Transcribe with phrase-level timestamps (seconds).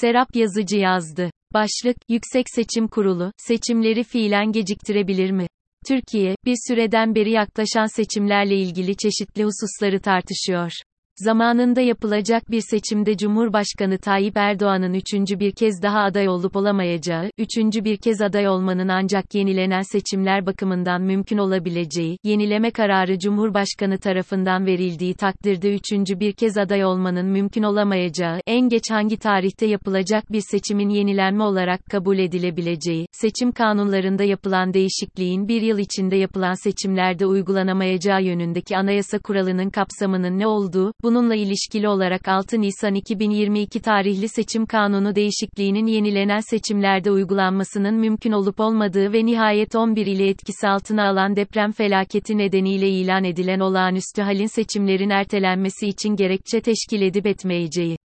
[0.00, 1.30] Serap Yazıcı yazdı.
[1.52, 5.46] Başlık, Yüksek Seçim Kurulu, seçimleri fiilen geciktirebilir mi?
[5.88, 10.72] Türkiye, bir süreden beri yaklaşan seçimlerle ilgili çeşitli hususları tartışıyor.
[11.16, 17.84] Zamanında yapılacak bir seçimde Cumhurbaşkanı Tayyip Erdoğan'ın üçüncü bir kez daha aday olup olamayacağı, üçüncü
[17.84, 25.14] bir kez aday olmanın ancak yenilenen seçimler bakımından mümkün olabileceği, yenileme kararı Cumhurbaşkanı tarafından verildiği
[25.14, 30.88] takdirde üçüncü bir kez aday olmanın mümkün olamayacağı, en geç hangi tarihte yapılacak bir seçimin
[30.88, 38.76] yenilenme olarak kabul edilebileceği, seçim kanunlarında yapılan değişikliğin bir yıl içinde yapılan seçimlerde uygulanamayacağı yönündeki
[38.76, 45.86] anayasa kuralının kapsamının ne olduğu, Bununla ilişkili olarak 6 Nisan 2022 tarihli seçim kanunu değişikliğinin
[45.86, 52.38] yenilenen seçimlerde uygulanmasının mümkün olup olmadığı ve nihayet 11 ile etkisi altına alan deprem felaketi
[52.38, 57.96] nedeniyle ilan edilen olağanüstü halin seçimlerin ertelenmesi için gerekçe teşkil edip etmeyeceği.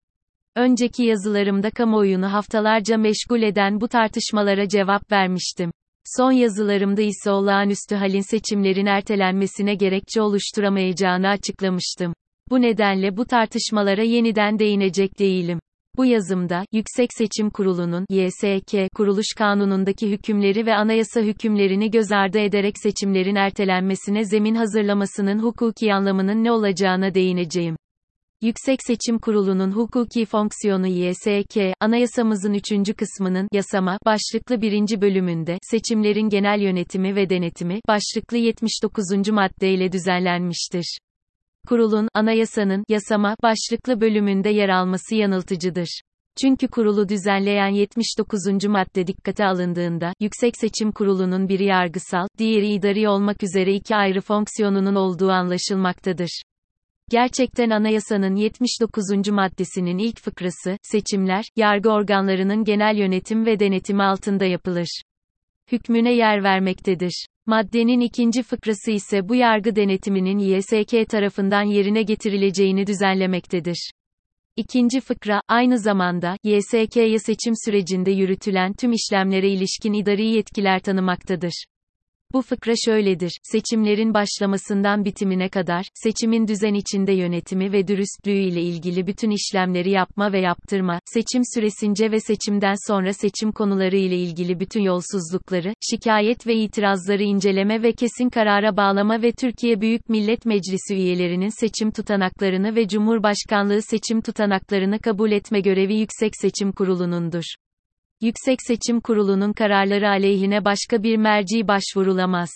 [0.57, 5.71] Önceki yazılarımda kamuoyunu haftalarca meşgul eden bu tartışmalara cevap vermiştim.
[6.17, 12.13] Son yazılarımda ise olağanüstü halin seçimlerin ertelenmesine gerekçe oluşturamayacağını açıklamıştım.
[12.51, 15.59] Bu nedenle bu tartışmalara yeniden değinecek değilim.
[15.97, 22.79] Bu yazımda, Yüksek Seçim Kurulu'nun YSK kuruluş kanunundaki hükümleri ve anayasa hükümlerini göz ardı ederek
[22.79, 27.77] seçimlerin ertelenmesine zemin hazırlamasının hukuki anlamının ne olacağına değineceğim.
[28.43, 32.97] Yüksek Seçim Kurulu'nun hukuki fonksiyonu YSK, anayasamızın 3.
[32.97, 35.01] kısmının yasama başlıklı 1.
[35.01, 39.29] bölümünde seçimlerin genel yönetimi ve denetimi başlıklı 79.
[39.29, 40.99] maddeyle düzenlenmiştir.
[41.69, 46.01] Kurulun, anayasanın, yasama, başlıklı bölümünde yer alması yanıltıcıdır.
[46.43, 48.65] Çünkü kurulu düzenleyen 79.
[48.69, 54.95] madde dikkate alındığında, Yüksek Seçim Kurulu'nun biri yargısal, diğeri idari olmak üzere iki ayrı fonksiyonunun
[54.95, 56.43] olduğu anlaşılmaktadır.
[57.11, 59.29] Gerçekten anayasanın 79.
[59.31, 65.03] maddesinin ilk fıkrası, seçimler, yargı organlarının genel yönetim ve denetimi altında yapılır.
[65.73, 67.27] Hükmüne yer vermektedir.
[67.47, 73.91] Maddenin ikinci fıkrası ise bu yargı denetiminin YSK tarafından yerine getirileceğini düzenlemektedir.
[74.57, 81.65] İkinci fıkra, aynı zamanda, YSK'ye seçim sürecinde yürütülen tüm işlemlere ilişkin idari yetkiler tanımaktadır.
[82.33, 89.07] Bu fıkra şöyledir, seçimlerin başlamasından bitimine kadar, seçimin düzen içinde yönetimi ve dürüstlüğü ile ilgili
[89.07, 94.83] bütün işlemleri yapma ve yaptırma, seçim süresince ve seçimden sonra seçim konuları ile ilgili bütün
[94.83, 101.61] yolsuzlukları, şikayet ve itirazları inceleme ve kesin karara bağlama ve Türkiye Büyük Millet Meclisi üyelerinin
[101.61, 107.45] seçim tutanaklarını ve Cumhurbaşkanlığı seçim tutanaklarını kabul etme görevi Yüksek Seçim Kurulu'nundur.
[108.21, 112.51] Yüksek Seçim Kurulu'nun kararları aleyhine başka bir merci başvurulamaz.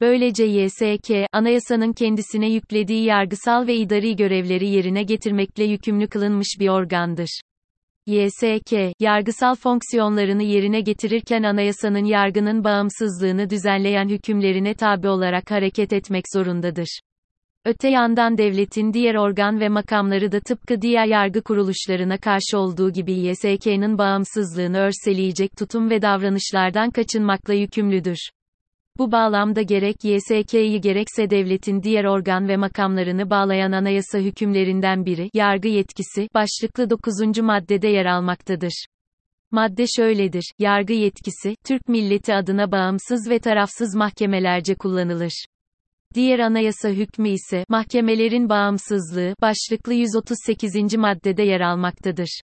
[0.00, 7.40] Böylece YSK, anayasanın kendisine yüklediği yargısal ve idari görevleri yerine getirmekle yükümlü kılınmış bir organdır.
[8.06, 17.00] YSK, yargısal fonksiyonlarını yerine getirirken anayasanın yargının bağımsızlığını düzenleyen hükümlerine tabi olarak hareket etmek zorundadır.
[17.64, 23.12] Öte yandan devletin diğer organ ve makamları da tıpkı diğer yargı kuruluşlarına karşı olduğu gibi
[23.12, 28.18] YSK'nın bağımsızlığını örseleyecek tutum ve davranışlardan kaçınmakla yükümlüdür.
[28.98, 35.68] Bu bağlamda gerek YSK'yi gerekse devletin diğer organ ve makamlarını bağlayan anayasa hükümlerinden biri, yargı
[35.68, 37.38] yetkisi, başlıklı 9.
[37.38, 38.84] maddede yer almaktadır.
[39.50, 45.44] Madde şöyledir, yargı yetkisi, Türk milleti adına bağımsız ve tarafsız mahkemelerce kullanılır.
[46.14, 50.96] Diğer anayasa hükmü ise, mahkemelerin bağımsızlığı, başlıklı 138.
[50.96, 52.40] maddede yer almaktadır.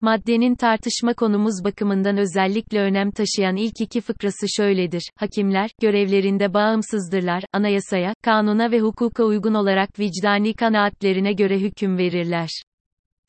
[0.00, 5.10] Maddenin tartışma konumuz bakımından özellikle önem taşıyan ilk iki fıkrası şöyledir.
[5.16, 12.48] Hakimler, görevlerinde bağımsızdırlar, anayasaya, kanuna ve hukuka uygun olarak vicdani kanaatlerine göre hüküm verirler.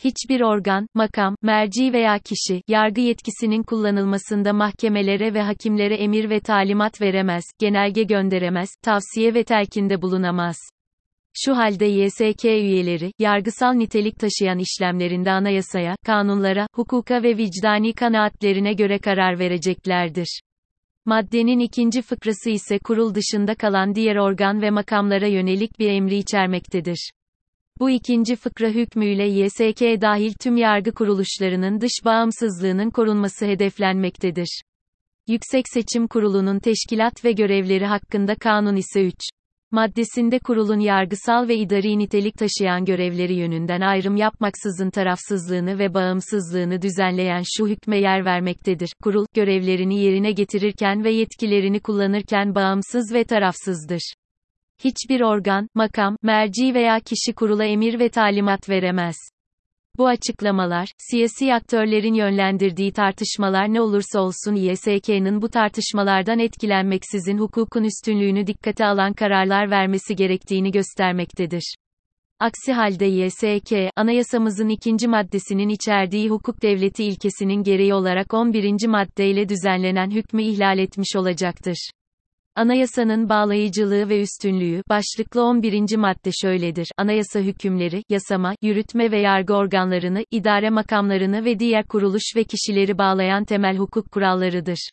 [0.04, 7.02] Hiçbir organ, makam, merci veya kişi, yargı yetkisinin kullanılmasında mahkemelere ve hakimlere emir ve talimat
[7.02, 10.58] veremez, genelge gönderemez, tavsiye ve telkinde bulunamaz.
[11.36, 19.00] Şu halde YSK üyeleri, yargısal nitelik taşıyan işlemlerinde anayasaya, kanunlara, hukuka ve vicdani kanaatlerine göre
[19.00, 20.42] karar vereceklerdir.
[21.06, 27.12] Maddenin ikinci fıkrası ise kurul dışında kalan diğer organ ve makamlara yönelik bir emri içermektedir.
[27.80, 34.62] Bu ikinci fıkra hükmüyle YSK dahil tüm yargı kuruluşlarının dış bağımsızlığının korunması hedeflenmektedir.
[35.28, 39.14] Yüksek Seçim Kurulu'nun teşkilat ve görevleri hakkında kanun ise 3.
[39.72, 47.44] Maddesinde kurulun yargısal ve idari nitelik taşıyan görevleri yönünden ayrım yapmaksızın tarafsızlığını ve bağımsızlığını düzenleyen
[47.58, 48.94] şu hükme yer vermektedir.
[49.04, 54.14] Kurul, görevlerini yerine getirirken ve yetkilerini kullanırken bağımsız ve tarafsızdır.
[54.84, 59.16] Hiçbir organ, makam, merci veya kişi kurula emir ve talimat veremez.
[59.98, 68.48] Bu açıklamalar, siyasi aktörlerin yönlendirdiği tartışmalar ne olursa olsun YSK'nın bu tartışmalardan etkilenmeksizin hukukun üstünlüğünü
[68.48, 71.76] dikkate alan kararlar vermesi gerektiğini göstermektedir.
[72.40, 78.88] Aksi halde YSK, anayasamızın ikinci maddesinin içerdiği hukuk devleti ilkesinin gereği olarak 11.
[78.88, 81.90] maddeyle düzenlenen hükmü ihlal etmiş olacaktır.
[82.56, 85.96] Anayasanın bağlayıcılığı ve üstünlüğü, başlıklı 11.
[85.98, 86.88] madde şöyledir.
[86.98, 93.46] Anayasa hükümleri, yasama, yürütme ve yargı organlarını, idare makamlarını ve diğer kuruluş ve kişileri bağlayan
[93.46, 94.90] temel hukuk kurallarıdır.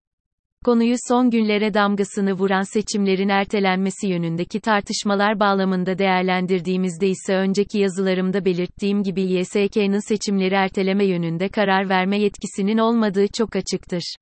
[0.65, 9.03] Konuyu son günlere damgasını vuran seçimlerin ertelenmesi yönündeki tartışmalar bağlamında değerlendirdiğimizde ise önceki yazılarımda belirttiğim
[9.03, 14.15] gibi YSK'nın seçimleri erteleme yönünde karar verme yetkisinin olmadığı çok açıktır.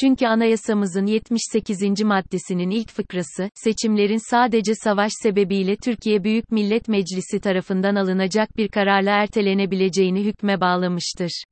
[0.00, 2.02] Çünkü anayasamızın 78.
[2.02, 9.10] maddesinin ilk fıkrası, seçimlerin sadece savaş sebebiyle Türkiye Büyük Millet Meclisi tarafından alınacak bir kararla
[9.10, 11.44] ertelenebileceğini hükme bağlamıştır.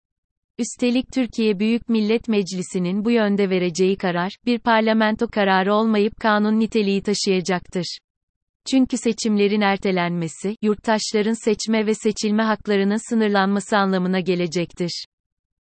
[0.58, 7.02] Üstelik Türkiye Büyük Millet Meclisi'nin bu yönde vereceği karar, bir parlamento kararı olmayıp kanun niteliği
[7.02, 7.98] taşıyacaktır.
[8.70, 15.04] Çünkü seçimlerin ertelenmesi, yurttaşların seçme ve seçilme haklarının sınırlanması anlamına gelecektir.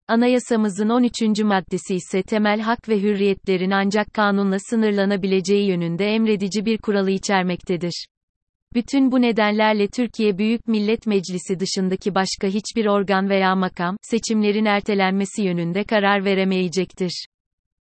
[0.09, 1.41] Anayasamızın 13.
[1.45, 8.07] maddesi ise temel hak ve hürriyetlerin ancak kanunla sınırlanabileceği yönünde emredici bir kuralı içermektedir.
[8.75, 15.43] Bütün bu nedenlerle Türkiye Büyük Millet Meclisi dışındaki başka hiçbir organ veya makam, seçimlerin ertelenmesi
[15.43, 17.27] yönünde karar veremeyecektir.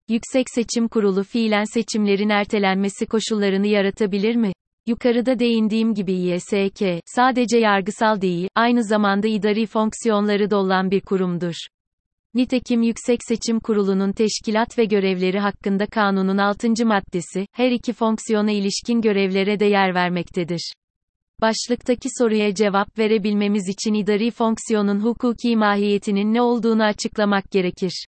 [0.10, 4.52] Yüksek Seçim Kurulu fiilen seçimlerin ertelenmesi koşullarını yaratabilir mi?
[4.88, 11.56] Yukarıda değindiğim gibi YSK, sadece yargısal değil, aynı zamanda idari fonksiyonları da olan bir kurumdur.
[12.36, 16.86] Nitekim Yüksek Seçim Kurulu'nun teşkilat ve görevleri hakkında kanunun 6.
[16.86, 20.74] maddesi, her iki fonksiyona ilişkin görevlere de yer vermektedir.
[21.42, 28.06] Başlıktaki soruya cevap verebilmemiz için idari fonksiyonun hukuki mahiyetinin ne olduğunu açıklamak gerekir.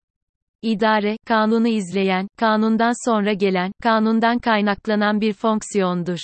[0.63, 6.19] İdare, kanunu izleyen, kanundan sonra gelen, kanundan kaynaklanan bir fonksiyondur.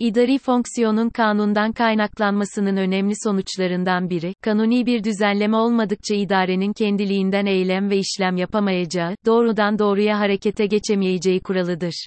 [0.00, 7.96] İdari fonksiyonun kanundan kaynaklanmasının önemli sonuçlarından biri, kanuni bir düzenleme olmadıkça idarenin kendiliğinden eylem ve
[7.98, 12.06] işlem yapamayacağı, doğrudan doğruya harekete geçemeyeceği kuralıdır.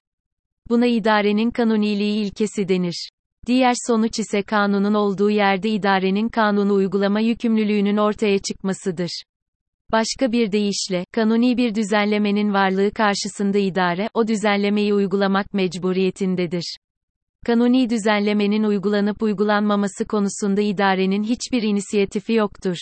[0.70, 3.10] Buna idarenin kanuniliği ilkesi denir.
[3.48, 9.24] Diğer sonuç ise kanunun olduğu yerde idarenin kanunu uygulama yükümlülüğünün ortaya çıkmasıdır.
[9.92, 16.78] Başka bir deyişle, kanuni bir düzenlemenin varlığı karşısında idare, o düzenlemeyi uygulamak mecburiyetindedir.
[17.46, 22.78] Kanuni düzenlemenin uygulanıp uygulanmaması konusunda idarenin hiçbir inisiyatifi yoktur.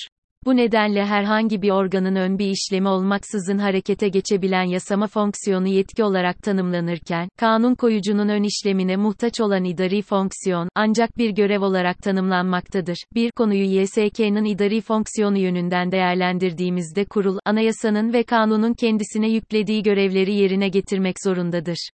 [0.45, 6.43] Bu nedenle herhangi bir organın ön bir işlemi olmaksızın harekete geçebilen yasama fonksiyonu yetki olarak
[6.43, 12.97] tanımlanırken, kanun koyucunun ön işlemine muhtaç olan idari fonksiyon, ancak bir görev olarak tanımlanmaktadır.
[13.15, 20.69] Bir konuyu YSK'nın idari fonksiyonu yönünden değerlendirdiğimizde kurul, anayasanın ve kanunun kendisine yüklediği görevleri yerine
[20.69, 21.89] getirmek zorundadır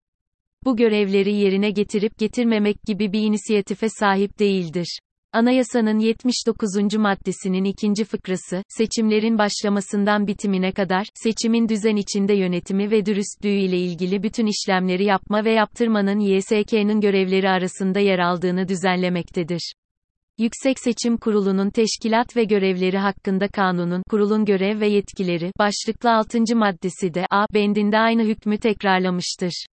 [0.65, 4.99] bu görevleri yerine getirip getirmemek gibi bir inisiyatife sahip değildir.
[5.33, 6.95] Anayasanın 79.
[6.97, 14.23] maddesinin ikinci fıkrası, seçimlerin başlamasından bitimine kadar, seçimin düzen içinde yönetimi ve dürüstlüğü ile ilgili
[14.23, 19.73] bütün işlemleri yapma ve yaptırmanın YSK'nın görevleri arasında yer aldığını düzenlemektedir.
[20.37, 26.55] Yüksek Seçim Kurulu'nun teşkilat ve görevleri hakkında kanunun, kurulun görev ve yetkileri, başlıklı 6.
[26.55, 29.65] maddesi de, A, bendinde aynı hükmü tekrarlamıştır.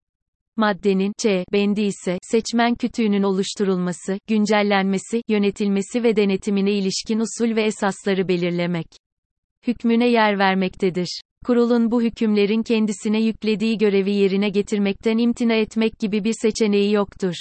[0.60, 8.28] Maddenin Ç bendi ise seçmen kütüğünün oluşturulması, güncellenmesi, yönetilmesi ve denetimine ilişkin usul ve esasları
[8.28, 8.86] belirlemek.
[9.66, 11.20] Hükmüne yer vermektedir.
[11.46, 17.34] Kurulun bu hükümlerin kendisine yüklediği görevi yerine getirmekten imtina etmek gibi bir seçeneği yoktur.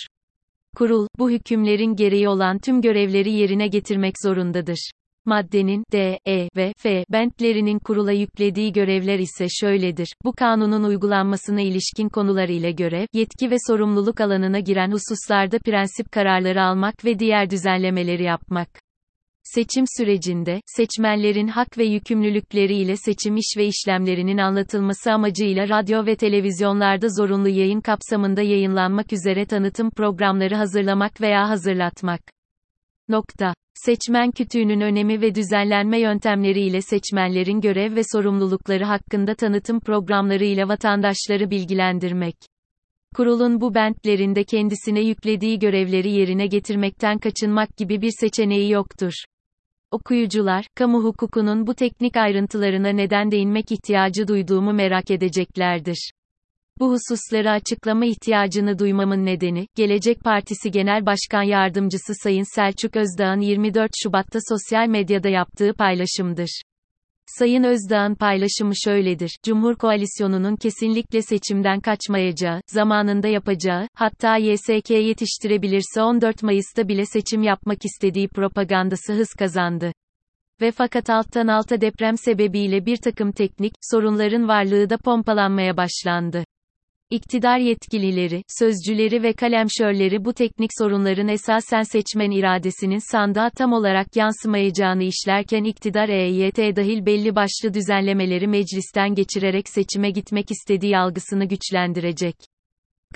[0.75, 4.91] Kurul, bu hükümlerin gereği olan tüm görevleri yerine getirmek zorundadır.
[5.25, 10.13] Maddenin D, E ve F bentlerinin kurula yüklediği görevler ise şöyledir.
[10.23, 16.63] Bu kanunun uygulanmasına ilişkin konular ile görev, yetki ve sorumluluk alanına giren hususlarda prensip kararları
[16.63, 18.69] almak ve diğer düzenlemeleri yapmak.
[19.43, 26.15] Seçim sürecinde, seçmenlerin hak ve yükümlülükleri ile seçim iş ve işlemlerinin anlatılması amacıyla radyo ve
[26.15, 32.38] televizyonlarda zorunlu yayın kapsamında yayınlanmak üzere tanıtım programları hazırlamak veya hazırlatmak.
[33.09, 33.53] Nokta.
[33.73, 40.67] Seçmen kütüğünün önemi ve düzenlenme yöntemleri ile seçmenlerin görev ve sorumlulukları hakkında tanıtım programları ile
[40.67, 42.35] vatandaşları bilgilendirmek.
[43.15, 49.13] Kurulun bu bentlerinde kendisine yüklediği görevleri yerine getirmekten kaçınmak gibi bir seçeneği yoktur.
[49.91, 56.11] Okuyucular, kamu hukukunun bu teknik ayrıntılarına neden değinmek ihtiyacı duyduğumu merak edeceklerdir.
[56.79, 63.91] Bu hususları açıklama ihtiyacını duymamın nedeni, Gelecek Partisi Genel Başkan Yardımcısı Sayın Selçuk Özdağ'ın 24
[64.03, 66.61] Şubat'ta sosyal medyada yaptığı paylaşımdır.
[67.25, 69.37] Sayın Özdağ'ın paylaşımı şöyledir.
[69.43, 77.85] Cumhur Koalisyonu'nun kesinlikle seçimden kaçmayacağı, zamanında yapacağı, hatta YSK yetiştirebilirse 14 Mayıs'ta bile seçim yapmak
[77.85, 79.91] istediği propagandası hız kazandı.
[80.61, 86.43] Ve fakat alttan alta deprem sebebiyle bir takım teknik sorunların varlığı da pompalanmaya başlandı.
[87.11, 95.03] İktidar yetkilileri, sözcüleri ve kalemşörleri bu teknik sorunların esasen seçmen iradesinin sandığa tam olarak yansımayacağını
[95.03, 102.35] işlerken iktidar EYT dahil belli başlı düzenlemeleri meclisten geçirerek seçime gitmek istediği algısını güçlendirecek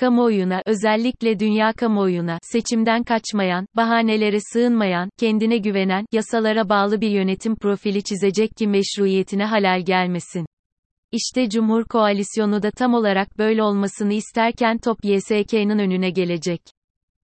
[0.00, 8.02] kamuoyuna, özellikle dünya kamuoyuna, seçimden kaçmayan, bahanelere sığınmayan, kendine güvenen, yasalara bağlı bir yönetim profili
[8.02, 10.46] çizecek ki meşruiyetine halal gelmesin.
[11.14, 16.60] İşte Cumhur Koalisyonu da tam olarak böyle olmasını isterken top YSK'nın önüne gelecek.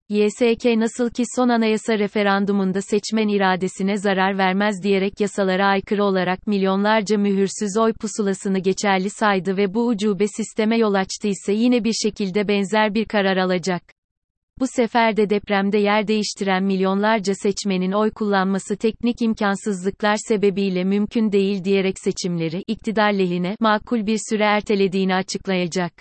[0.09, 7.17] YSK nasıl ki son anayasa referandumunda seçmen iradesine zarar vermez diyerek yasalara aykırı olarak milyonlarca
[7.17, 12.93] mühürsüz oy pusulasını geçerli saydı ve bu ucube sisteme yol açtıysa yine bir şekilde benzer
[12.93, 13.96] bir karar alacak.
[14.59, 21.63] Bu sefer de depremde yer değiştiren milyonlarca seçmenin oy kullanması teknik imkansızlıklar sebebiyle mümkün değil
[21.63, 25.91] diyerek seçimleri iktidar lehine makul bir süre ertelediğini açıklayacak.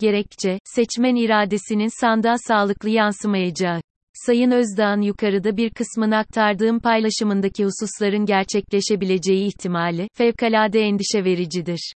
[0.00, 3.80] Gerekçe, seçmen iradesinin sandığa sağlıklı yansımayacağı.
[4.14, 11.92] Sayın Özdağ'ın yukarıda bir kısmını aktardığım paylaşımındaki hususların gerçekleşebileceği ihtimali, fevkalade endişe vericidir.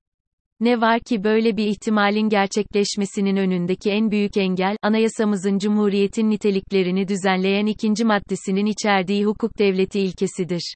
[0.60, 7.66] Ne var ki böyle bir ihtimalin gerçekleşmesinin önündeki en büyük engel, anayasamızın cumhuriyetin niteliklerini düzenleyen
[7.66, 10.75] ikinci maddesinin içerdiği hukuk devleti ilkesidir.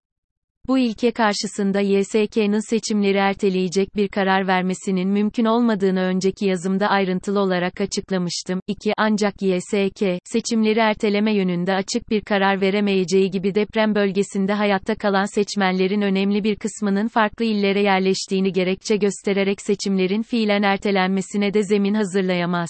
[0.67, 7.81] Bu ilke karşısında YSK'nın seçimleri erteleyecek bir karar vermesinin mümkün olmadığını önceki yazımda ayrıntılı olarak
[7.81, 8.59] açıklamıştım.
[8.67, 8.93] 2.
[8.97, 16.01] Ancak YSK, seçimleri erteleme yönünde açık bir karar veremeyeceği gibi deprem bölgesinde hayatta kalan seçmenlerin
[16.01, 22.69] önemli bir kısmının farklı illere yerleştiğini gerekçe göstererek seçimlerin fiilen ertelenmesine de zemin hazırlayamaz.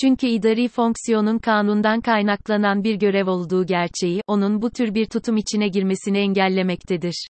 [0.00, 5.68] Çünkü idari fonksiyonun kanundan kaynaklanan bir görev olduğu gerçeği, onun bu tür bir tutum içine
[5.68, 7.28] girmesini engellemektedir.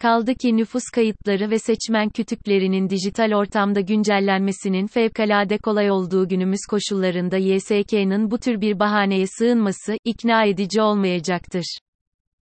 [0.00, 7.36] Kaldı ki nüfus kayıtları ve seçmen kütüklerinin dijital ortamda güncellenmesinin fevkalade kolay olduğu günümüz koşullarında
[7.36, 11.78] YSK'nın bu tür bir bahaneye sığınması, ikna edici olmayacaktır.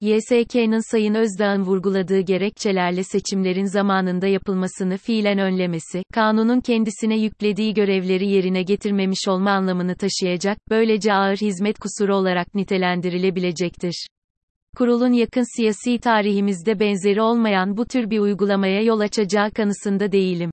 [0.02, 8.64] YSK'nın Sayın Özdağ'ın vurguladığı gerekçelerle seçimlerin zamanında yapılmasını fiilen önlemesi, kanunun kendisine yüklediği görevleri yerine
[8.64, 14.08] getirmemiş olma anlamını taşıyacak, böylece ağır hizmet kusuru olarak nitelendirilebilecektir.
[14.78, 20.52] Kurulun yakın siyasi tarihimizde benzeri olmayan bu tür bir uygulamaya yol açacağı kanısında değilim.